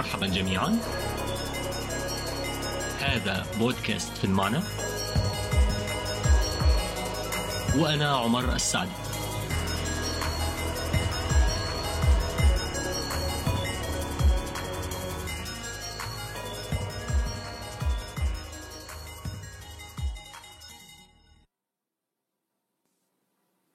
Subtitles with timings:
[0.00, 0.78] مرحبا جميعا.
[2.98, 4.60] هذا بودكاست في المعنى
[7.76, 8.90] وأنا عمر السعدي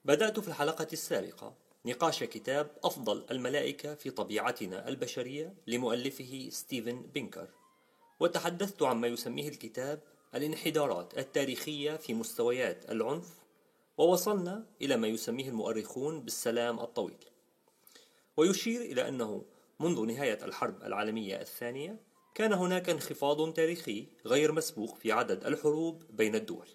[0.05, 1.64] بدأت في الحلقة السابقة.
[1.85, 7.49] نقاش كتاب أفضل الملائكة في طبيعتنا البشرية لمؤلفه ستيفن بينكر.
[8.19, 9.99] وتحدثت عما يسميه الكتاب
[10.35, 13.27] الانحدارات التاريخية في مستويات العنف
[13.97, 17.25] ووصلنا إلى ما يسميه المؤرخون بالسلام الطويل.
[18.37, 19.45] ويشير إلى أنه
[19.79, 21.99] منذ نهاية الحرب العالمية الثانية
[22.35, 26.67] كان هناك انخفاض تاريخي غير مسبوق في عدد الحروب بين الدول.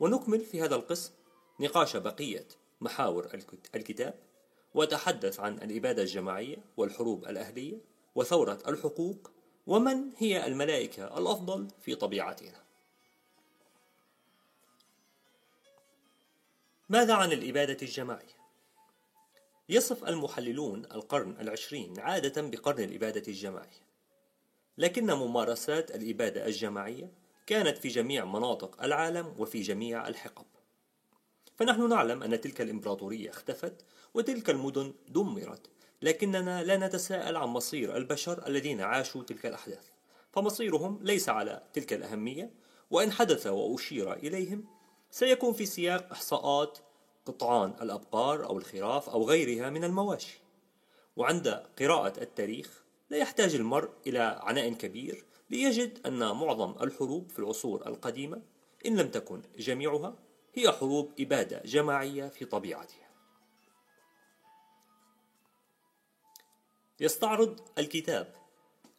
[0.00, 1.12] ونكمل في هذا القسم
[1.60, 3.30] نقاش بقية محاور
[3.74, 4.14] الكتاب
[4.74, 7.78] وتحدث عن الإبادة الجماعية والحروب الأهلية
[8.14, 9.30] وثورة الحقوق
[9.66, 12.62] ومن هي الملائكة الأفضل في طبيعتنا
[16.88, 18.40] ماذا عن الإبادة الجماعية؟
[19.68, 23.90] يصف المحللون القرن العشرين عادة بقرن الإبادة الجماعية
[24.78, 27.12] لكن ممارسات الإبادة الجماعية
[27.46, 30.46] كانت في جميع مناطق العالم وفي جميع الحقب
[31.60, 35.70] فنحن نعلم أن تلك الإمبراطورية اختفت وتلك المدن دمرت
[36.02, 39.88] لكننا لا نتساءل عن مصير البشر الذين عاشوا تلك الأحداث.
[40.32, 42.50] فمصيرهم ليس على تلك الأهمية
[42.90, 44.64] وإن حدث وأشير إليهم
[45.10, 46.78] سيكون في سياق إحصاءات
[47.26, 50.40] قطعان الأبقار أو الخراف أو غيرها من المواشي.
[51.16, 57.86] وعند قراءة التاريخ لا يحتاج المرء إلى عناء كبير ليجد أن معظم الحروب في العصور
[57.86, 58.42] القديمة
[58.86, 63.10] إن لم تكن جميعها هي حروب إبادة جماعية في طبيعتها.
[67.00, 68.34] يستعرض الكتاب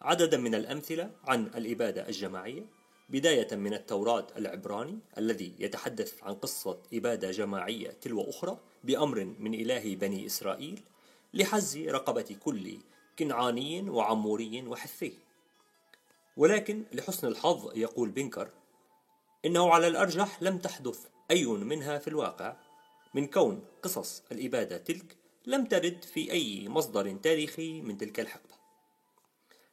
[0.01, 2.65] عددا من الأمثلة عن الإبادة الجماعية
[3.09, 9.95] بداية من التوراة العبراني الذي يتحدث عن قصة إبادة جماعية تلو أخرى بأمر من إله
[9.95, 10.81] بني إسرائيل
[11.33, 12.77] لحز رقبة كل
[13.19, 15.13] كنعاني وعموري وحثي
[16.37, 18.49] ولكن لحسن الحظ يقول بنكر
[19.45, 22.55] إنه على الأرجح لم تحدث أي منها في الواقع.
[23.13, 28.55] من كون قصص الإبادة تلك لم ترد في أي مصدر تاريخي من تلك الحقبة.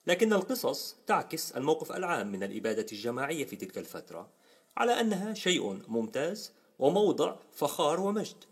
[0.06, 4.30] لكن القصص تعكس الموقف العام من الإبادة الجماعية في تلك الفترة
[4.76, 8.44] على أنها شيء ممتاز وموضع فخار ومجد.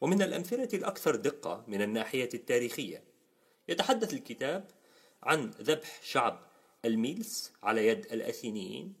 [0.00, 3.02] ومن الأمثلة الأكثر دقة من الناحية التاريخية
[3.68, 4.70] يتحدث الكتاب
[5.22, 6.40] عن ذبح شعب
[6.84, 8.94] الميلس على يد الأثينيين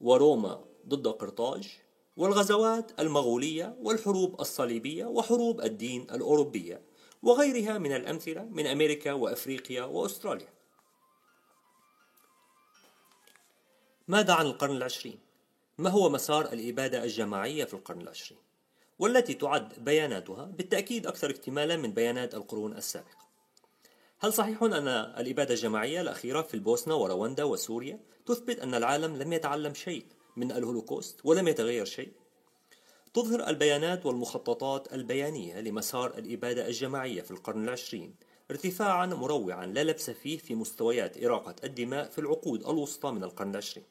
[0.00, 1.78] وروما ضد قرطاج
[2.18, 6.80] والغزوات المغولية والحروب الصليبية وحروب الدين الأوروبية
[7.22, 10.48] وغيرها من الأمثلة من أمريكا وأفريقيا وأستراليا
[14.08, 15.18] ماذا عن القرن العشرين؟
[15.78, 18.40] ما هو مسار الإبادة الجماعية في القرن العشرين؟
[18.98, 23.28] والتي تعد بياناتها بالتأكيد أكثر اكتمالا من بيانات القرون السابقة
[24.18, 29.74] هل صحيح أن الإبادة الجماعية الأخيرة في البوسنة ورواندا وسوريا تثبت أن العالم لم يتعلم
[29.74, 30.04] شيء
[30.38, 32.08] من الهولوكوست ولم يتغير شيء.
[33.14, 38.14] تظهر البيانات والمخططات البيانية لمسار الإبادة الجماعية في القرن العشرين
[38.50, 43.84] ارتفاعا مروعا لا لبس فيه في مستويات إراقة الدماء في العقود الوسطى من القرن العشرين.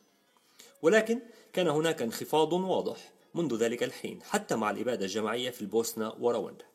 [0.81, 1.19] ولكن
[1.53, 6.65] كان هناك انخفاض واضح منذ ذلك الحين حتى مع الإبادة الجماعية في البوسنة ورواندا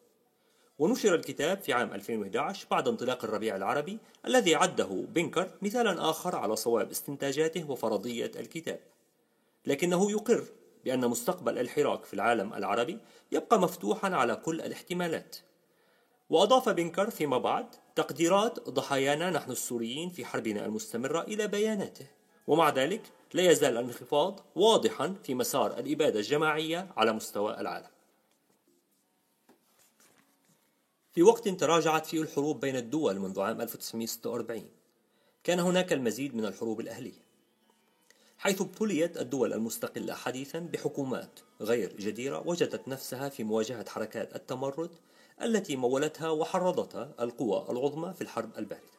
[0.78, 6.56] ونشر الكتاب في عام 2011 بعد انطلاق الربيع العربي الذي عده بنكر مثالا آخر على
[6.56, 8.80] صواب استنتاجاته وفرضية الكتاب.
[9.66, 10.44] لكنه يقر
[10.84, 12.98] بأن مستقبل الحراك في العالم العربي
[13.32, 15.36] يبقى مفتوحا على كل الاحتمالات.
[16.30, 22.06] وأضاف بنكر فيما بعد تقديرات ضحايانا نحن السوريين في حربنا المستمرة إلى بياناته.
[22.46, 23.02] ومع ذلك
[23.34, 27.90] لا يزال الانخفاض واضحا في مسار الإبادة الجماعية على مستوى العالم.
[31.12, 34.68] في وقت تراجعت فيه الحروب بين الدول منذ عام 1946
[35.44, 37.31] كان هناك المزيد من الحروب الأهلية.
[38.42, 44.90] حيث ابتليت الدول المستقلة حديثا بحكومات غير جديرة وجدت نفسها في مواجهة حركات التمرد
[45.42, 48.92] التي مولتها وحرضتها القوى العظمى في الحرب الباردة.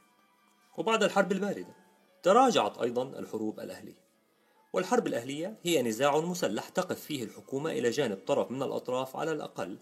[0.77, 1.75] وبعد الحرب الباردة
[2.23, 4.03] تراجعت أيضا الحروب الأهلية.
[4.73, 9.77] والحرب الأهلية هي نزاع مسلح تقف فيه الحكومة إلى جانب طرف من الأطراف على الأقل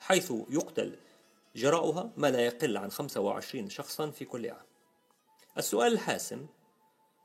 [0.00, 0.96] حيث يقتل
[1.56, 4.66] جراؤها ما لا يقل عن 25 شخصا في كل عام.
[5.58, 6.46] السؤال الحاسم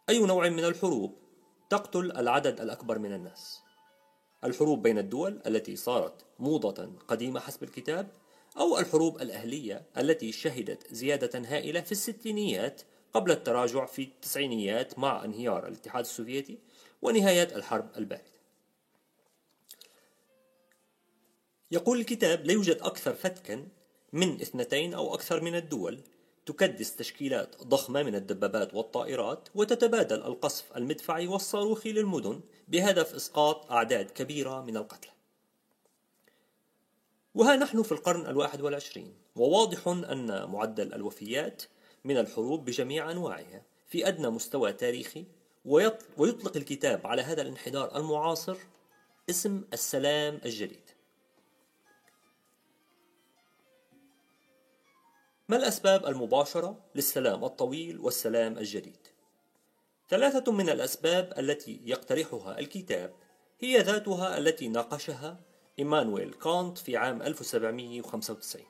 [0.09, 1.22] أي نوع من الحروب
[1.69, 3.61] تقتل العدد الأكبر من الناس.
[4.43, 8.07] الحروب بين الدول التي صارت موضة قديمة حسب الكتاب
[8.57, 12.81] أو الحروب الأهلية التي شهدت زيادة هائلة في الستينيات
[13.13, 16.57] قبل التراجع في التسعينيات مع انهيار الاتحاد السوفيتي
[17.01, 18.33] ونهاية الحرب الباردة.
[21.71, 23.67] يقول الكتاب لا يوجد أكثر فتكا
[24.13, 25.99] من اثنتين أو أكثر من الدول
[26.45, 34.61] تكدس تشكيلات ضخمة من الدبابات والطائرات وتتبادل القصف المدفعي والصاروخي للمدن بهدف إسقاط أعداد كبيرة
[34.61, 35.11] من القتلى.
[37.35, 41.63] وها نحن في القرن الواحد والعشرين وواضح أن معدل الوفيات
[42.03, 45.25] من الحروب بجميع أنواعها في أدنى مستوى تاريخي
[45.65, 48.57] ويطلق الكتاب على هذا الانحدار المعاصر
[49.29, 50.92] اسم السلام الجديد.
[55.49, 59.07] ما الأسباب المباشرة للسلام الطويل والسلام الجديد؟
[60.09, 63.13] ثلاثة من الأسباب التي يقترحها الكتاب
[63.59, 65.39] هي ذاتها التي ناقشها
[65.79, 68.65] إيمانويل كانت في عام 1795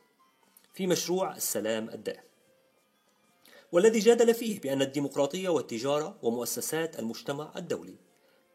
[0.74, 2.24] في مشروع السلام الدائم
[3.72, 7.96] والذي جادل فيه بأن الديمقراطية والتجارة ومؤسسات المجتمع الدولي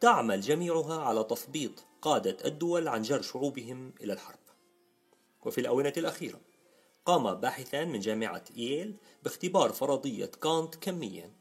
[0.01, 4.39] تعمل جميعها على تثبيط قادة الدول عن جر شعوبهم إلى الحرب
[5.45, 6.41] وفي الآونة الأخيرة
[7.09, 11.33] قام باحثان من جامعة ييل باختبار فرضية كانت كميا.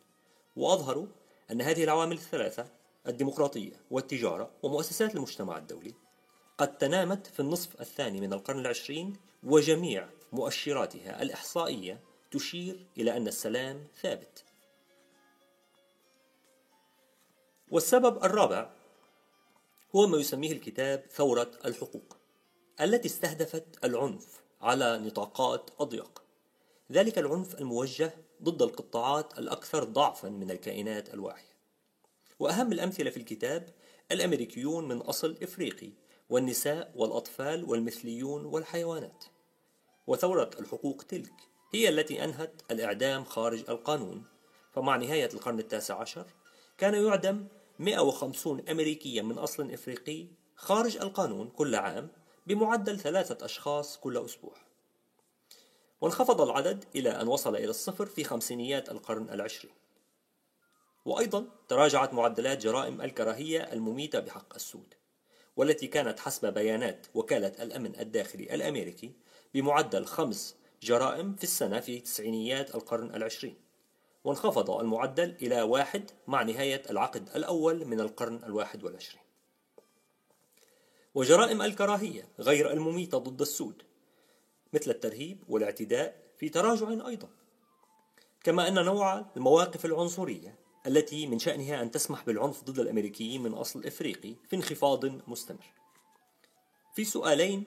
[0.56, 1.08] وأظهروا
[1.52, 2.68] أن هذه العوامل الثلاثة
[3.08, 5.94] الديمقراطية والتجارة ومؤسسات المجتمع الدولي
[6.58, 12.00] قد تنامت في النصف الثاني من القرن العشرين وجميع مؤشراتها الإحصائية
[12.32, 14.46] تشير إلى أن السلام ثابت.
[17.72, 18.70] والسبب الرابع
[19.96, 22.18] هو ما يسميه الكتاب ثورة الحقوق
[22.82, 26.24] التي استهدفت العنف على نطاقات أضيق.
[26.92, 28.14] ذلك العنف الموجه
[28.44, 31.58] ضد القطاعات الأكثر ضعفا من الكائنات الواعية
[32.40, 33.70] وأهم الأمثلة في الكتاب
[34.12, 35.90] الأمريكيون من أصل إفريقي
[36.30, 39.26] والنساء والأطفال والمثليون والحيوانات.
[40.08, 41.34] وثورة الحقوق تلك
[41.74, 44.24] هي التي أنهت الإعدام خارج القانون.
[44.72, 46.26] فمع نهاية القرن التاسع عشر
[46.78, 47.48] كان يعدم
[47.80, 52.10] 150 أمريكيا من أصل إفريقي خارج القانون كل عام
[52.48, 54.54] بمعدل ثلاثة أشخاص كل أسبوع.
[56.02, 59.74] وانخفض العدد إلى أن وصل إلى الصفر في خمسينيات القرن العشرين.
[61.06, 64.94] وأيضا تراجعت معدلات جرائم الكراهية المميتة بحق السود
[65.56, 69.12] والتي كانت حسب بيانات وكالة الأمن الداخلي الأمريكي
[69.54, 73.56] بمعدل خمس جرائم في السنة في تسعينيات القرن العشرين.
[74.24, 79.27] وانخفض المعدل إلى واحد مع نهاية العقد الأول من القرن الواحد والعشرين.
[81.18, 83.84] وجرائم الكراهية غير المميتة ضد السود
[84.74, 87.30] مثل الترهيب والاعتداء في تراجع أيضا.
[88.44, 90.56] كما أن نوع المواقف العنصرية
[90.88, 95.74] التي من شأنها أن تسمح بالعنف ضد الأمريكيين من أصل إفريقي في انخفاض مستمر.
[96.96, 97.64] في سؤالين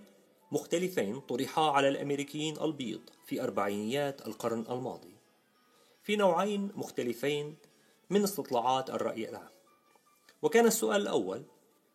[0.52, 5.14] مختلفين طرحا على الأمريكيين البيض في أربعينيات القرن الماضي.
[6.02, 7.56] في نوعين مختلفين
[8.10, 9.50] من استطلاعات الرأي العام.
[10.42, 11.42] وكان السؤال الأول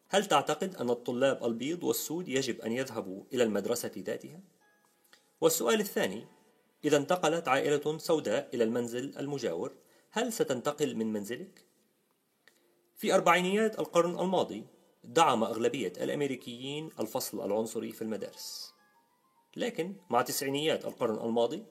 [0.09, 4.39] هل تعتقد أن الطلاب البيض والسود يجب أن يذهبوا إلى المدرسة ذاتها؟
[5.41, 6.27] والسؤال الثاني
[6.85, 9.73] إذا انتقلت عائلة سوداء إلى المنزل المجاور
[10.11, 11.65] هل ستنتقل من منزلك؟
[12.95, 14.65] في أربعينيات القرن الماضي
[15.03, 18.74] دعم أغلبية الأمريكيين الفصل العنصري في المدارس
[19.55, 21.63] لكن مع تسعينيات القرن الماضي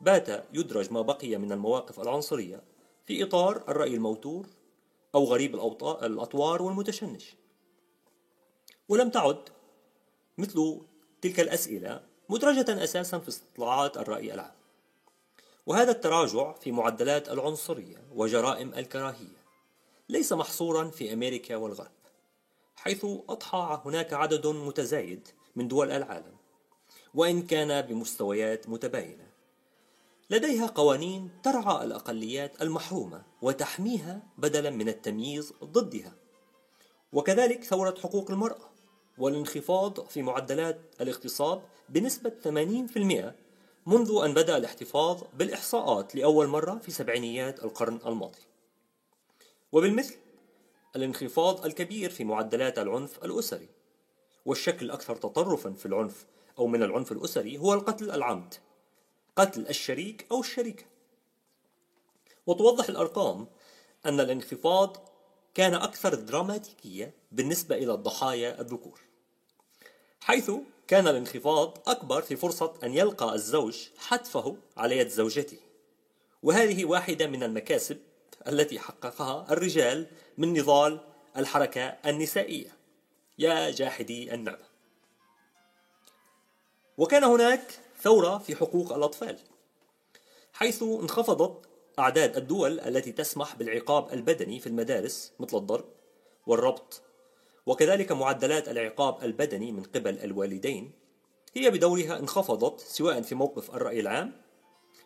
[0.00, 2.62] بات يدرج ما بقي من المواقف العنصرية
[3.04, 4.46] في إطار الرأي الموتور
[5.14, 5.54] أو غريب
[6.02, 7.24] الأطوار والمتشنج
[8.88, 9.48] ولم تعد
[10.38, 10.80] مثل
[11.22, 14.54] تلك الأسئلة مدرجة أساسا في استطلاعات الرأي العام.
[15.66, 19.44] وهذا التراجع في معدلات العنصرية وجرائم الكراهية
[20.08, 21.90] ليس محصورا في أمريكا والغرب
[22.76, 26.36] حيث أضحى هناك عدد متزايد من دول العالم
[27.14, 29.26] وإن كان بمستويات متباينة.
[30.30, 36.12] لديها قوانين ترعى الأقليات المحرومة وتحميها بدلا من التمييز ضدها.
[37.12, 38.73] وكذلك ثورة حقوق المرأة
[39.18, 43.34] والانخفاض في معدلات الاغتصاب بنسبة 80%
[43.86, 48.38] منذ أن بدأ الاحتفاظ بالإحصاءات لأول مرة في سبعينيات القرن الماضي.
[49.72, 50.14] وبالمثل
[50.96, 53.68] الانخفاض الكبير في معدلات العنف الأسري
[54.44, 56.26] والشكل الأكثر تطرفا في العنف
[56.58, 58.54] أو من العنف الأسري هو القتل العمد
[59.36, 60.84] قتل الشريك أو الشريكة.
[62.46, 63.46] وتوضح الأرقام
[64.06, 65.13] أن الانخفاض
[65.54, 69.00] كان أكثر دراماتيكية بالنسبة إلى الضحايا الذكور
[70.24, 70.50] حيث
[70.88, 75.58] كان الانخفاض أكبر في فرصة أن يلقى الزوج حتفه على يد زوجته.
[76.42, 77.98] وهذه واحدة من المكاسب
[78.48, 80.06] التي حققها الرجال
[80.38, 81.00] من نضال
[81.36, 82.76] الحركة النسائية.
[83.38, 84.66] يا جاحدي النعمة.
[86.98, 89.38] وكان هناك ثورة في حقوق الأطفال
[90.52, 95.84] حيث انخفضت أعداد الدول التي تسمح بالعقاب البدني في المدارس مثل الضرب
[96.46, 97.02] والربط
[97.66, 100.92] وكذلك معدلات العقاب البدني من قبل الوالدين
[101.54, 104.32] هي بدورها انخفضت سواء في موقف الرأي العام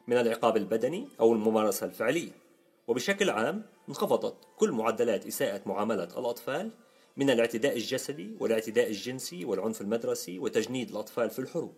[0.07, 2.30] من العقاب البدني أو الممارسة الفعلية.
[2.87, 6.71] وبشكل عام انخفضت كل معدلات إساءة معاملة الأطفال
[7.16, 11.75] من الاعتداء الجسدي والاعتداء الجنسي والعنف المدرسي وتجنيد الأطفال في الحروب.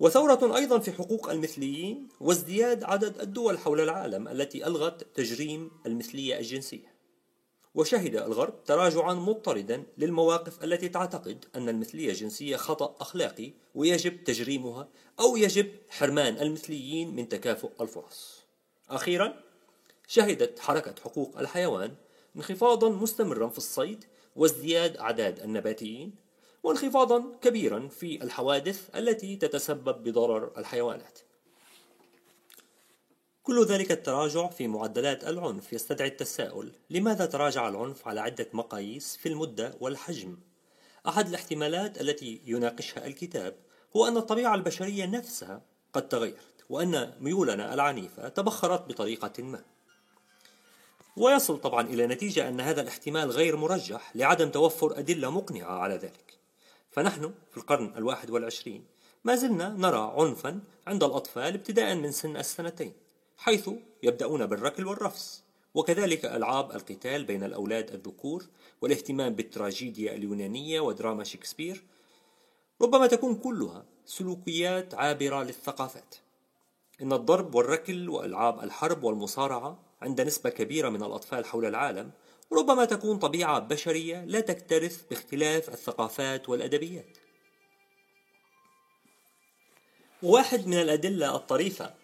[0.00, 6.94] وثورة أيضا في حقوق المثليين وازدياد عدد الدول حول العالم التي ألغت تجريم المثلية الجنسية.
[7.74, 14.88] وشهد الغرب تراجعا مضطردا للمواقف التي تعتقد أن المثلية الجنسية خطأ أخلاقي ويجب تجريمها
[15.20, 18.40] أو يجب حرمان المثليين من تكافؤ الفرص.
[18.90, 19.40] أخيرا
[20.06, 21.94] شهدت حركة حقوق الحيوان
[22.36, 24.04] انخفاضا مستمرا في الصيد
[24.36, 26.14] وازدياد أعداد النباتيين
[26.62, 31.18] وانخفاضا كبيرا في الحوادث التي تتسبب بضرر الحيوانات.
[33.42, 39.28] كل ذلك التراجع في معدلات العنف يستدعي التساؤل لماذا تراجع العنف على عدة مقاييس في
[39.28, 40.38] المدة والحجم؟
[41.08, 43.56] أحد الاحتمالات التي يناقشها الكتاب
[43.96, 45.62] هو أن الطبيعة البشرية نفسها
[45.92, 49.64] قد تغيرت وأن ميولنا العنيفة تبخرت بطريقة ما.
[51.16, 56.39] ويصل طبعا إلى نتيجة أن هذا الاحتمال غير مرجح لعدم توفر أدلة مقنعة على ذلك.
[56.90, 58.84] فنحن في القرن الواحد والعشرين
[59.24, 62.92] ما زلنا نرى عنفا عند الأطفال ابتداء من سن السنتين
[63.36, 63.70] حيث
[64.02, 65.42] يبدأون بالركل والرفس
[65.74, 68.46] وكذلك ألعاب القتال بين الأولاد الذكور
[68.80, 71.82] والاهتمام بالتراجيديا اليونانية ودراما شكسبير
[72.82, 76.14] ربما تكون كلها سلوكيات عابرة للثقافات.
[77.02, 82.10] إن الضرب والركل وألعاب الحرب والمصارعة عند نسبة كبيرة من الأطفال حول العالم
[82.52, 87.18] ربما تكون طبيعة بشرية لا تكترث باختلاف الثقافات والأدبيات.
[90.22, 91.94] واحد من الأدلة الطريفة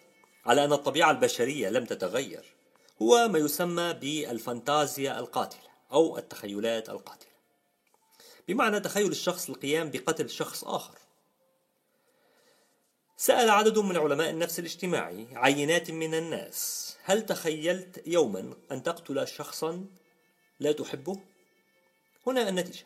[0.47, 2.45] على أن الطبيعة البشرية لم تتغير
[3.03, 7.31] هو ما يسمى بالفانتازيا القاتلة أو التخيلات القاتلة.
[8.49, 10.99] بمعنى تخيل الشخص القيام بقتل شخص آخر.
[13.17, 19.85] سأل عدد من علماء النفس الاجتماعي عينات من الناس هل تخيلت يوما أن تقتل شخصا
[20.61, 21.21] لا تحبه؟
[22.27, 22.85] هنا النتيجة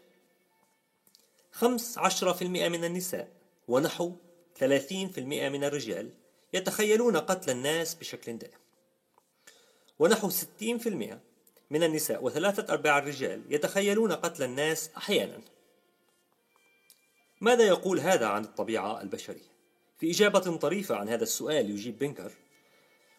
[1.53, 3.29] خمس عشرة في المئة من النساء
[3.69, 4.13] ونحو
[4.57, 6.11] ثلاثين في المئة من الرجال
[6.53, 8.59] يتخيلون قتل الناس بشكل دائم
[9.99, 11.21] ونحو ستين في المئة
[11.71, 15.41] من النساء وثلاثة أرباع الرجال يتخيلون قتل الناس أحيانا
[17.41, 19.51] ماذا يقول هذا عن الطبيعة البشرية؟
[19.99, 22.33] في إجابة طريفة عن هذا السؤال يجيب بنكر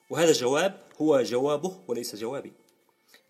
[0.09, 2.53] وهذا الجواب هو جوابه وليس جوابي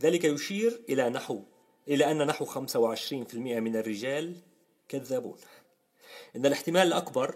[0.01, 1.41] ذلك يشير إلى نحو
[1.87, 4.35] إلى أن نحو 25% من الرجال
[4.89, 5.37] كذابون.
[6.35, 7.35] إن الاحتمال الأكبر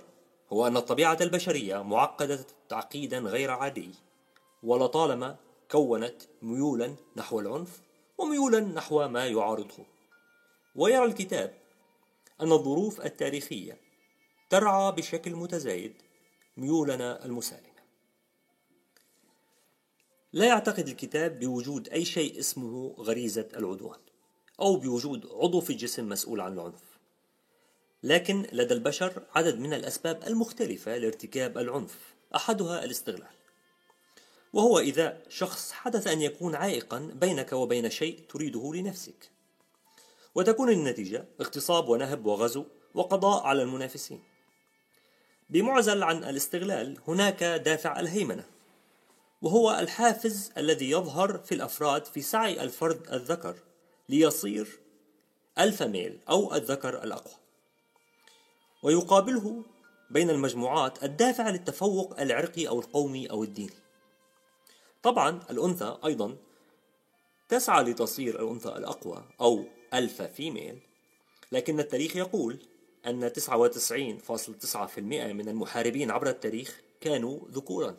[0.54, 3.90] هو أن الطبيعة البشرية معقدة تعقيدا غير عادي
[4.64, 5.36] ولطالما
[5.72, 7.82] كونت ميولا نحو العنف
[8.18, 9.86] وميولا نحو ما يعارضه.
[10.76, 11.54] ويرى الكتاب
[12.42, 13.78] أن الظروف التاريخية
[14.50, 15.94] ترعى بشكل متزايد
[16.58, 17.75] ميولنا المسالمة
[20.36, 24.00] لا يعتقد الكتاب بوجود أي شيء اسمه غريزة العدوان
[24.62, 26.82] أو بوجود عضو في الجسم مسؤول عن العنف.
[28.04, 31.98] لكن لدى البشر عدد من الأسباب المختلفة لارتكاب العنف
[32.36, 33.36] أحدها الاستغلال.
[34.54, 39.32] وهو إذا شخص حدث أن يكون عائقا بينك وبين شيء تريده لنفسك.
[40.36, 44.24] وتكون النتيجة اغتصاب ونهب وغزو وقضاء على المنافسين.
[45.50, 48.55] بمعزل عن الاستغلال هناك دافع الهيمنة.
[49.42, 53.56] وهو الحافز الذي يظهر في الأفراد في سعي الفرد الذكر
[54.10, 54.80] ليصير
[55.60, 57.34] ألفا ميل أو الذكر الأقوى.
[58.84, 59.64] ويقابله
[60.10, 63.86] بين المجموعات الدافع للتفوق العرقي أو القومي أو الديني.
[65.04, 66.38] طبعا الأنثى أيضا
[67.50, 69.64] تسعى لتصير الأنثى الأقوى أو
[69.94, 70.80] ألفا فيميل
[71.52, 72.60] لكن التاريخ يقول
[73.06, 75.00] أن 99.9%
[75.34, 77.98] من المحاربين عبر التاريخ كانوا ذكورا.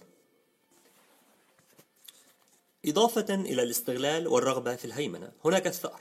[2.86, 6.00] إضافة إلى الاستغلال والرغبة في الهيمنة هناك الثأر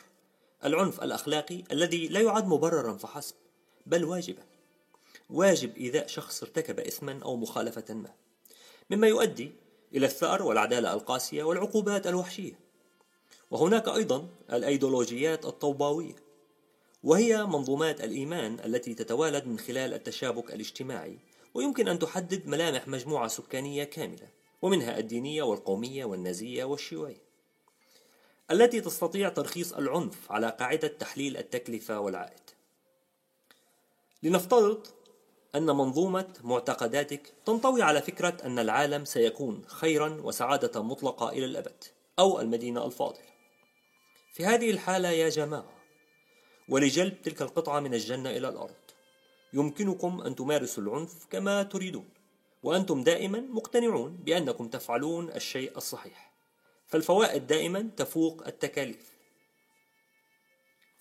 [0.66, 3.36] العنف الأخلاقي الذي لا يعد مبررا فحسب
[3.86, 4.44] بل واجبا.
[5.30, 8.14] واجب إيذاء شخص ارتكب إثما أو مخالفة ما.
[8.90, 9.52] مما يؤدي
[9.96, 12.60] إلى الثأر والعدالة القاسية والعقوبات الوحشية.
[13.52, 16.16] وهناك أيضا الأيديولوجيات الطوباوية
[17.04, 21.18] وهي منظومات الإيمان التي تتوالد من خلال التشابك الاجتماعي
[21.54, 24.35] ويمكن أن تحدد ملامح مجموعة سكانية كاملة.
[24.62, 27.26] ومنها الدينية والقومية والنازية والشيوعية
[28.52, 32.40] التي تستطيع ترخيص العنف على قاعدة تحليل التكلفة والعائد.
[34.24, 34.88] لنفترض
[35.56, 41.84] أن منظومة معتقداتك تنطوي على فكرة أن العالم سيكون خيرا وسعادة مطلقة إلى الأبد
[42.20, 43.26] أو المدينة الفاضلة.
[44.34, 45.76] في هذه الحالة يا جماعة
[46.70, 48.76] ولجلب تلك القطعة من الجنة إلى الأرض
[49.54, 52.10] يمكنكم أن تمارسوا العنف كما تريدون.
[52.66, 56.32] وأنتم دائما مقتنعون بأنكم تفعلون الشيء الصحيح.
[56.88, 59.16] فالفوائد دائما تفوق التكاليف.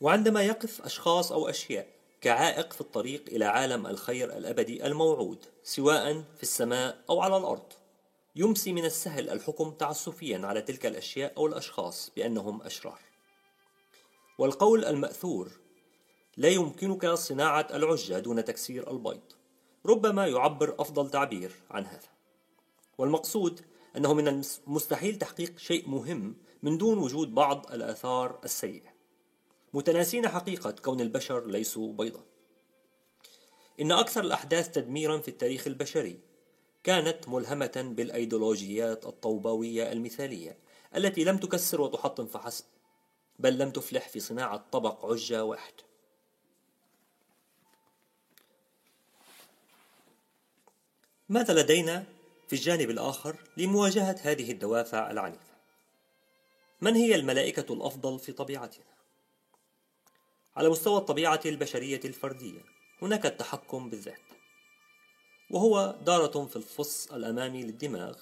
[0.00, 1.86] وعندما يقف أشخاص أو أشياء
[2.20, 7.72] كعائق في الطريق إلى عالم الخير الأبدي الموعود سواء في السماء أو على الأرض
[8.36, 13.00] يمسي من السهل الحكم تعسفيا على تلك الأشياء أو الأشخاص بأنهم أشرار.
[14.38, 15.50] والقول المأثور
[16.36, 19.33] لا يمكنك صناعة العجة دون تكسير البيض.
[19.86, 22.08] ربما يعبر أفضل تعبير عن هذا.
[22.98, 23.60] والمقصود
[23.96, 28.94] أنه من المستحيل تحقيق شيء مهم من دون وجود بعض الآثار السيئة.
[29.74, 32.24] متناسين حقيقة كون البشر ليسوا بيضا.
[33.80, 36.20] إن أكثر الأحداث تدميرا في التاريخ البشري
[36.84, 40.58] كانت ملهمة بالأيديولوجيات الطوباوية المثالية
[40.96, 42.64] التي لم تكسر وتحطم فحسب
[43.38, 45.72] بل لم تفلح في صناعة طبق عجة واحد.
[51.28, 52.04] ماذا لدينا
[52.48, 55.54] في الجانب الآخر لمواجهة هذه الدوافع العنيفة؟
[56.80, 58.84] من هي الملائكة الأفضل في طبيعتنا؟
[60.56, 62.60] على مستوى الطبيعة البشرية الفردية
[63.02, 64.20] هناك التحكم بالذات
[65.50, 68.16] وهو دارة في الفص الأمامي للدماغ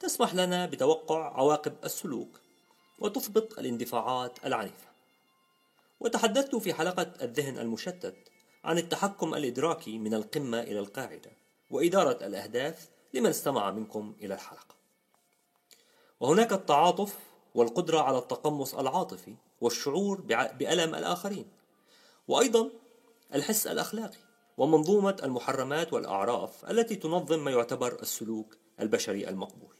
[0.00, 2.40] تسمح لنا بتوقع عواقب السلوك
[2.98, 4.88] وتثبط الاندفاعات العنيفة
[6.00, 8.16] وتحدثت في حلقة الذهن المشتت
[8.64, 11.41] عن التحكم الإدراكي من القمة إلى القاعدة
[11.72, 14.74] وإدارة الأهداف لمن استمع منكم إلى الحلقة.
[16.20, 17.18] وهناك التعاطف
[17.54, 20.20] والقدرة على التقمص العاطفي والشعور
[20.58, 21.48] بألم الآخرين
[22.28, 22.70] وأيضا
[23.34, 24.18] الحس الأخلاقي
[24.56, 29.74] ومنظومة المحرمات والأعراف التي تنظم ما يعتبر السلوك البشري المقبول.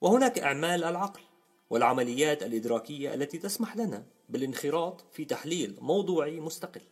[0.00, 1.20] وهناك إعمال العقل
[1.70, 6.82] والعمليات الإدراكية التي تسمح لنا بالانخراط في تحليل موضوعي مستقل.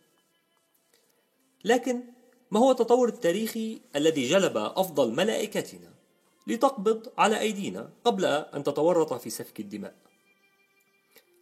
[1.65, 2.16] لكن
[2.51, 5.93] ما هو التطور التاريخي الذي جلب أفضل ملائكتنا
[6.47, 9.95] لتقبض على أيدينا قبل أن تتورط في سفك الدماء؟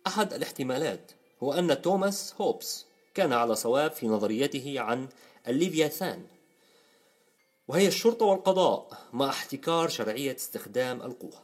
[0.07, 1.11] أحد الاحتمالات
[1.43, 5.07] هو أن توماس هوبس كان على صواب في نظريته عن
[5.47, 6.25] الليفياثان
[7.67, 11.43] وهي الشرطة والقضاء مع احتكار شرعية استخدام القوة.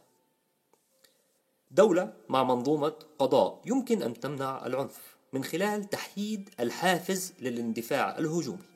[1.71, 8.70] دولة مع منظومة قضاء يمكن أن تمنع العنف من خلال تحييد الحافز للاندفاع الهجومي.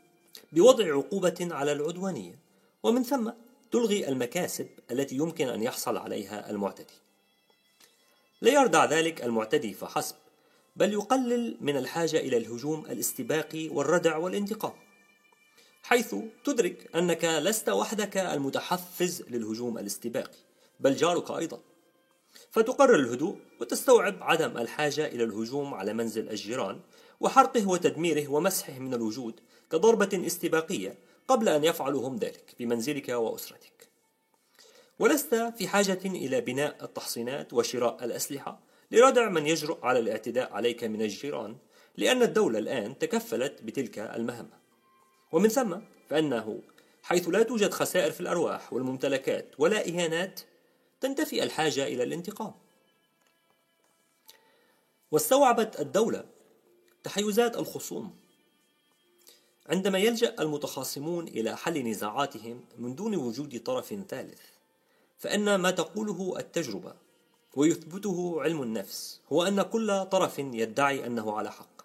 [0.56, 2.39] بوضع عقوبة على العدوانية.
[2.84, 3.32] ومن ثم
[3.72, 6.94] تلغي المكاسب التي يمكن أن يحصل عليها المعتدي.
[8.41, 10.15] لا يردع ذلك المعتدي فحسب
[10.76, 14.74] بل يقلل من الحاجة إلى الهجوم الاستباقي والردع والانتقام.
[15.84, 20.39] حيث تدرك أنك لست وحدك المتحفز للهجوم الاستباقي
[20.80, 21.60] بل جارك أيضا.
[22.52, 26.80] فتقرر الهدوء وتستوعب عدم الحاجة إلى الهجوم على منزل الجيران
[27.20, 29.39] وحرقه وتدميره ومسحه من الوجود
[29.71, 30.97] كضربة استباقية
[31.28, 33.88] قبل أن يفعلوا هم ذلك بمنزلك وأسرتك.
[34.99, 38.60] ولست في حاجة إلى بناء التحصينات وشراء الأسلحة
[38.91, 41.58] لردع من يجرؤ على الاعتداء عليك من الجيران
[41.97, 44.60] لأن الدولة الآن تكفلت بتلك المهمة.
[45.32, 45.78] ومن ثم
[46.10, 46.62] فإنه
[47.04, 50.39] حيث لا توجد خسائر في الأرواح والممتلكات ولا إهانات
[51.01, 52.54] تنتفي الحاجة إلى الانتقام.
[55.12, 56.25] واستوعبت الدولة
[57.04, 58.25] تحيزات الخصوم
[59.69, 64.41] عندما يلجأ المتخاصمون إلى حل نزاعاتهم من دون وجود طرف ثالث
[65.17, 66.93] فإن ما تقوله التجربة
[67.56, 71.82] ويثبته علم النفس هو أن كل طرف يدعي أنه على حق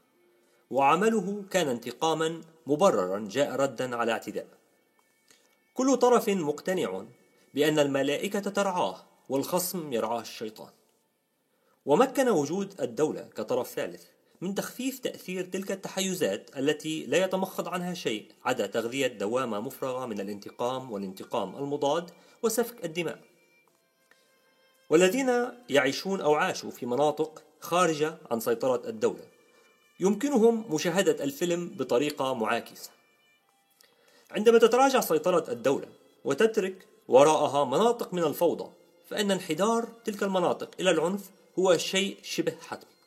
[0.70, 4.46] وعمله كان انتقاما مبررا جاء ردا على اعتداء.
[5.74, 7.04] كل طرف مقتنع
[7.54, 8.96] بأن الملائكة ترعاه
[9.28, 10.70] والخصم يرعاه الشيطان
[11.86, 14.04] ومكن وجود الدولة كطرف ثالث.
[14.40, 20.20] من تخفيف تأثير تلك التحيزات التي لا يتمخض عنها شيء عدا تغذية دوامة مفرغة من
[20.20, 22.10] الانتقام والانتقام المضاد
[22.42, 23.18] وسفك الدماء.
[24.90, 25.30] والذين
[25.68, 29.24] يعيشون أو عاشوا في مناطق خارجة عن سيطرة الدولة
[30.00, 32.90] يمكنهم مشاهدة الفيلم بطريقة معاكسة.
[34.30, 35.88] عندما تتراجع سيطرة الدولة
[36.24, 38.70] وتترك وراءها مناطق من الفوضى
[39.08, 42.99] فإن انحدار تلك المناطق إلى العنف هو شيء شبه حتمي.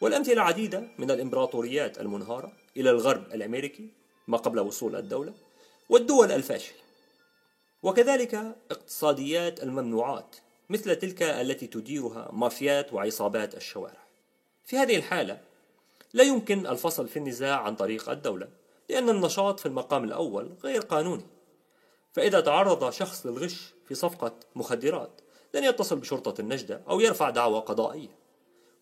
[0.00, 3.88] والأمثلة عديدة من الإمبراطوريات المنهارة إلى الغرب الأمريكي
[4.28, 5.34] ما قبل وصول الدولة
[5.88, 6.76] والدول الفاشلة.
[7.82, 8.34] وكذلك
[8.70, 10.36] اقتصاديات الممنوعات
[10.70, 14.00] مثل تلك التي تديرها مافيات وعصابات الشوارع.
[14.64, 15.40] في هذه الحالة
[16.12, 18.48] لا يمكن الفصل في النزاع عن طريق الدولة
[18.88, 21.26] لأن النشاط في المقام الأول غير قانوني.
[22.12, 25.20] فإذا تعرض شخص للغش في صفقة مخدرات
[25.54, 28.19] لن يتصل بشرطة النجدة أو يرفع دعوى قضائية.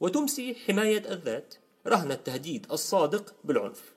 [0.01, 1.55] وتمسي حماية الذات
[1.87, 3.93] رهن التهديد الصادق بالعنف.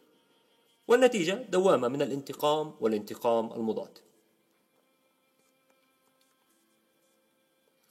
[0.88, 3.98] والنتيجة دوامة من الانتقام والانتقام المضاد.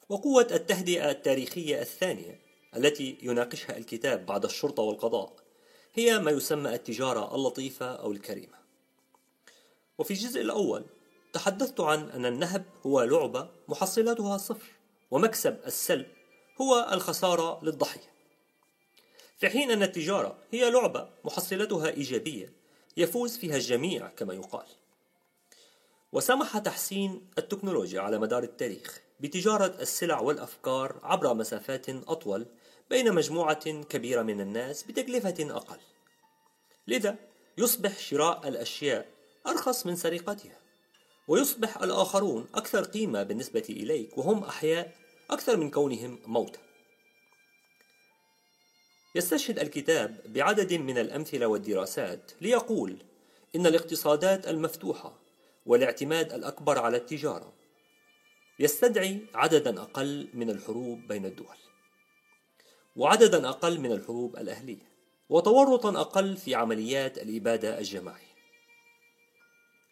[0.09, 2.41] وقوة التهدئة التاريخية الثانية
[2.77, 5.33] التي يناقشها الكتاب بعد الشرطة والقضاء
[5.95, 8.61] هي ما يسمى التجارة اللطيفة أو الكريمة.
[9.99, 10.85] وفي الجزء الأول
[11.33, 14.73] تحدثت عن أن النهب هو لعبة محصلاتها صفر
[15.11, 16.07] ومكسب السلب
[16.61, 18.11] هو الخسارة للضحية.
[19.39, 22.53] في حين أن التجارة هي لعبة محصلتها إيجابية
[22.97, 24.67] يفوز فيها الجميع كما يقال.
[26.13, 32.47] وسمح تحسين التكنولوجيا على مدار التاريخ بتجارة السلع والأفكار عبر مسافات أطول
[32.91, 35.79] بين مجموعة كبيرة من الناس بتكلفة أقل.
[36.89, 37.17] لذا
[37.59, 39.07] يصبح شراء الأشياء
[39.47, 40.59] أرخص من سرقتها
[41.29, 45.00] ويصبح الآخرون أكثر قيمة بالنسبة إليك وهم أحياء
[45.33, 46.59] أكثر من كونهم موتى.
[49.15, 52.97] يستشهد الكتاب بعدد من الأمثلة والدراسات ليقول
[53.57, 55.19] إن الاقتصادات المفتوحة
[55.67, 57.53] والاعتماد الأكبر على التجارة
[58.59, 61.57] يستدعي عددا أقل من الحروب بين الدول
[62.97, 64.91] وعددا أقل من الحروب الأهلية
[65.29, 68.31] وتورطا أقل في عمليات الإبادة الجماعية.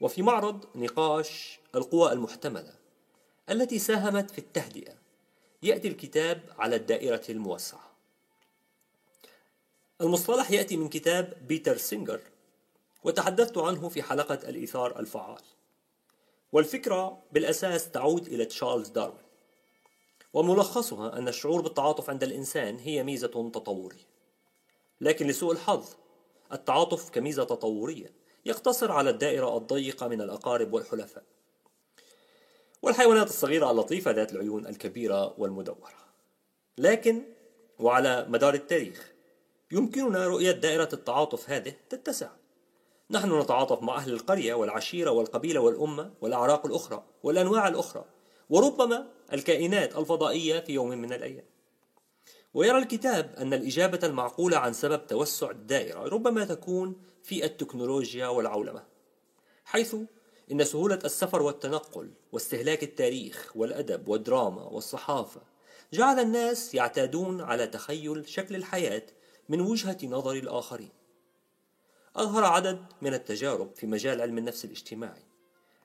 [0.00, 2.74] وفي معرض نقاش القوى المحتملة
[3.50, 4.94] التي ساهمت في التهدئة
[5.62, 7.90] يأتي الكتاب على الدائرة الموسعة.
[10.00, 12.20] المصطلح يأتي من كتاب بيتر سينجر
[13.04, 15.42] وتحدثت عنه في حلقة الإيثار الفعال.
[16.52, 19.28] والفكرة بالأساس تعود إلى تشارلز داروين
[20.32, 24.08] وملخصها أن الشعور بالتعاطف عند الإنسان هي ميزة تطورية.
[25.00, 25.94] لكن لسوء الحظ
[26.52, 28.12] التعاطف كميزة تطورية
[28.46, 31.24] يقتصر على الدائرة الضيقة من الأقارب والحلفاء.
[32.82, 35.90] والحيوانات الصغيرة اللطيفة ذات العيون الكبيرة والمدورة.
[36.78, 37.22] لكن
[37.78, 39.12] وعلى مدار التاريخ
[39.72, 42.28] يمكننا رؤية دائرة التعاطف هذه تتسع.
[43.10, 48.04] نحن نتعاطف مع أهل القرية والعشيرة والقبيلة والأمة والأعراق الأخرى والأنواع الأخرى
[48.50, 51.44] وربما الكائنات الفضائية في يوم من الأيام.
[52.54, 58.84] ويرى الكتاب أن الإجابة المعقولة عن سبب توسع الدائرة ربما تكون في التكنولوجيا والعولمة
[59.64, 59.96] حيث
[60.52, 65.40] إن سهولة السفر والتنقل واستهلاك التاريخ والأدب والدراما والصحافة
[65.92, 69.02] جعل الناس يعتادون على تخيل شكل الحياة
[69.48, 70.90] من وجهة نظر الآخرين.
[72.16, 75.22] أظهر عدد من التجارب في مجال علم النفس الاجتماعي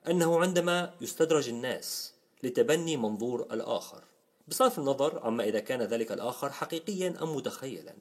[0.08, 4.04] أنه عندما يستدرج الناس لتبني منظور الآخر
[4.48, 7.94] بصرف النظر عما إذا كان ذلك الآخر حقيقيا أم متخيلا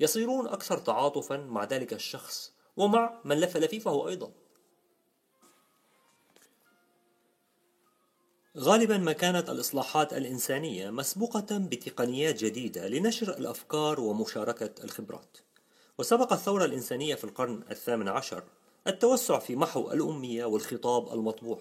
[0.00, 4.32] يصيرون أكثر تعاطفا مع ذلك الشخص ومع من لف لفيفه أيضا.
[8.58, 15.36] غالبا ما كانت الإصلاحات الإنسانية مسبوقة بتقنيات جديدة لنشر الأفكار ومشاركة الخبرات.
[15.98, 18.44] وسبق الثورة الإنسانية في القرن الثامن عشر
[18.86, 21.58] التوسع في محو الأمية والخطاب المطبوع.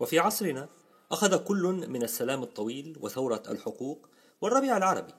[0.00, 0.68] وفي عصرنا
[1.12, 4.08] أخذ كل من السلام الطويل وثورة الحقوق
[4.40, 5.14] والربيع العربي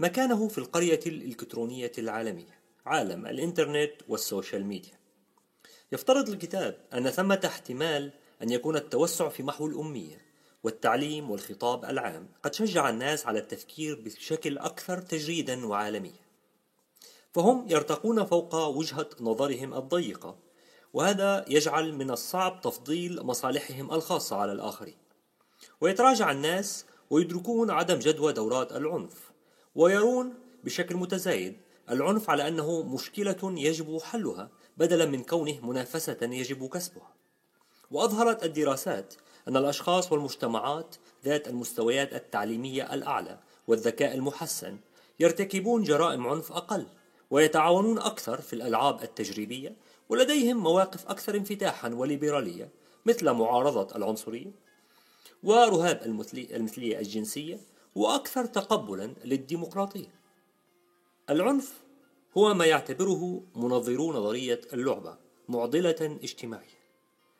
[0.00, 4.98] مكانه في القرية الإلكترونية العالمية عالم الإنترنت والسوشيال ميديا.
[5.92, 10.26] يفترض الكتاب أن ثمة احتمال أن يكون التوسع في محو الأمية
[10.62, 12.28] والتعليم والخطاب العام.
[12.42, 16.26] قد شجع الناس على التفكير بشكل أكثر تجريدا وعالميا.
[17.32, 20.36] فهم يرتقون فوق وجهة نظرهم الضيقة
[20.92, 24.96] وهذا يجعل من الصعب تفضيل مصالحهم الخاصة على الآخرين.
[25.80, 29.30] ويتراجع الناس ويدركون عدم جدوى دورات العنف
[29.74, 31.56] ويرون بشكل متزايد
[31.90, 37.15] العنف على أنه مشكلة يجب حلها بدلا من كونه منافسة يجب كسبها.
[37.90, 39.14] وأظهرت الدراسات
[39.48, 44.78] أن الأشخاص والمجتمعات ذات المستويات التعليمية الأعلى والذكاء المحسن
[45.20, 46.86] يرتكبون جرائم عنف أقل
[47.30, 49.76] ويتعاونون أكثر في الألعاب التجريبية
[50.08, 52.68] ولديهم مواقف أكثر انفتاحا وليبرالية
[53.06, 54.50] مثل معارضة العنصرية
[55.42, 56.02] ورهاب
[56.56, 57.60] المثلية الجنسية
[57.94, 60.14] وأكثر تقبلا للديمقراطية.
[61.30, 61.72] العنف
[62.36, 65.16] هو ما يعتبره منظرو نظرية اللعبة
[65.48, 66.75] معضلة اجتماعية.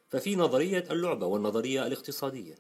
[0.08, 2.54] ففي نظرية اللعبة والنظرية الاقتصادية.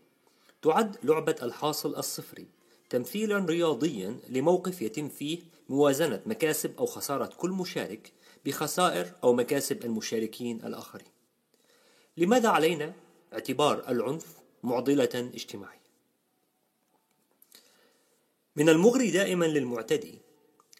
[0.62, 2.46] تعد لعبة الحاصل الصفري
[2.90, 8.12] تمثيلا رياضيا لموقف يتم فيه موازنة مكاسب أو خسارة كل مشارك
[8.44, 11.08] بخسائر أو مكاسب المشاركين الآخرين.
[12.16, 12.92] لماذا علينا
[13.32, 15.86] اعتبار العنف معضلة اجتماعية؟
[18.56, 20.18] من المغري دائما للمعتدي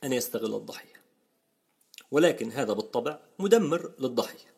[0.04, 0.96] أن يستغل الضحية
[2.10, 4.55] ولكن هذا بالطبع مدمر للضحية.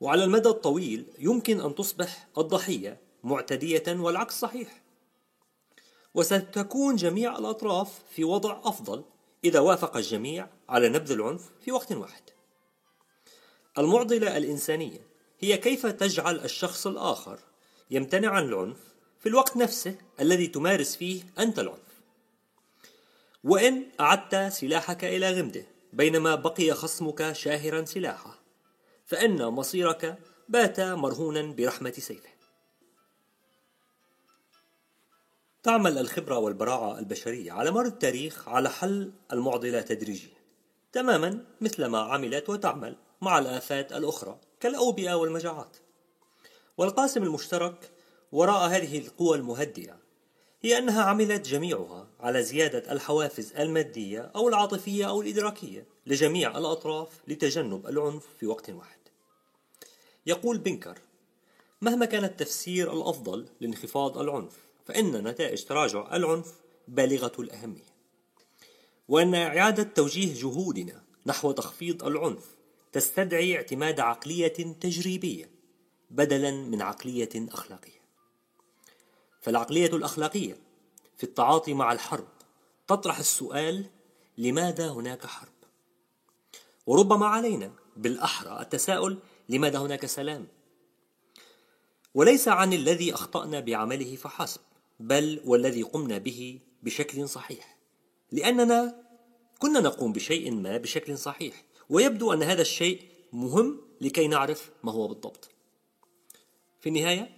[0.00, 4.82] وعلى المدى الطويل يمكن أن تصبح الضحية معتدية والعكس صحيح.
[6.14, 9.04] وستكون جميع الأطراف في وضع أفضل
[9.44, 12.22] إذا وافق الجميع على نبذ العنف في وقت واحد.
[13.78, 15.00] المعضلة الإنسانية
[15.40, 17.38] هي كيف تجعل الشخص الآخر
[17.90, 18.78] يمتنع عن العنف
[19.20, 21.78] في الوقت نفسه الذي تمارس فيه أنت العنف.
[23.44, 28.45] وإن أعدت سلاحك إلى غمده بينما بقي خصمك شاهرا سلاحه.
[29.06, 32.28] فإن مصيرك بات مرهونا برحمة سيفه.
[35.62, 40.36] تعمل الخبرة والبراعة البشرية على مر التاريخ على حل المعضلة تدريجيا
[40.92, 45.76] تماما مثل ما عملت وتعمل مع الآفات الأخرى كالأوبئة والمجاعات.
[46.78, 47.90] والقاسم المشترك
[48.32, 49.98] وراء هذه القوى المهدئة
[50.62, 57.86] هي أنها عملت جميعها على زيادة الحوافز المادية أو العاطفية أو الإدراكية لجميع الأطراف لتجنب
[57.86, 58.98] العنف في وقت واحد.
[60.26, 60.98] يقول بنكر:
[61.80, 66.54] مهما كان التفسير الأفضل لانخفاض العنف، فإن نتائج تراجع العنف
[66.88, 67.96] بالغة الأهمية.
[69.08, 72.56] وأن إعادة توجيه جهودنا نحو تخفيض العنف
[72.92, 75.50] تستدعي اعتماد عقلية تجريبية
[76.10, 78.00] بدلا من عقلية أخلاقية.
[79.40, 80.65] فالعقلية الأخلاقية
[81.16, 82.28] في التعاطي مع الحرب
[82.86, 83.86] تطرح السؤال
[84.38, 85.52] لماذا هناك حرب؟
[86.86, 90.46] وربما علينا بالأحرى التساؤل لماذا هناك سلام؟
[92.14, 94.60] وليس عن الذي أخطأنا بعمله فحسب
[95.00, 97.76] بل والذي قمنا به بشكل صحيح
[98.32, 99.06] لأننا
[99.58, 103.02] كنا نقوم بشيء ما بشكل صحيح ويبدو أن هذا الشيء
[103.32, 105.50] مهم لكي نعرف ما هو بالضبط
[106.80, 107.30] في النهاية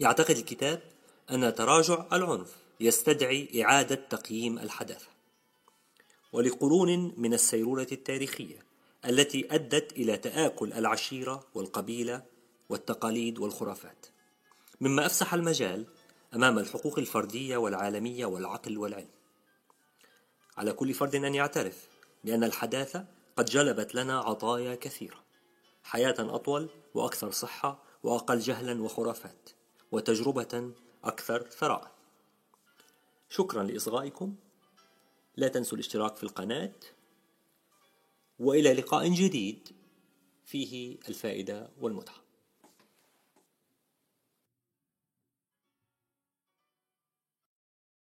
[0.00, 0.82] يعتقد الكتاب
[1.30, 5.06] أن تراجع العنف يستدعي إعادة تقييم الحداثة
[6.32, 8.58] ولقرون من السيرورة التاريخية
[9.04, 12.22] التي أدت إلى تآكل العشيرة والقبيلة
[12.68, 14.06] والتقاليد والخرافات.
[14.80, 15.86] مما أفسح المجال
[16.34, 19.10] أمام الحقوق الفردية والعالمية والعقل والعلم.
[20.56, 21.88] على كل فرد أن يعترف
[22.24, 23.04] بأن الحداثة
[23.36, 25.20] قد جلبت لنا عطايا كثيرة
[25.82, 29.50] حياة أطول وأكثر صحة وأقل جهلا وخرافات
[29.92, 30.72] وتجربة
[31.04, 31.99] أكثر ثراء.
[33.30, 34.34] شكرا لإصغائكم.
[35.36, 36.72] لا تنسوا الاشتراك في القناة.
[38.38, 39.68] وإلى لقاء جديد.
[40.44, 42.19] فيه الفائدة والمتعة.